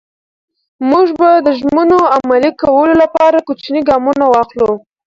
موږ 0.89 1.07
به 1.19 1.29
د 1.45 1.47
ژمنو 1.59 1.99
عملي 2.15 2.51
کولو 2.61 2.93
لپاره 3.03 3.37
کوچني 3.47 3.81
ګامونه 3.89 4.23
واخلو. 4.29 4.71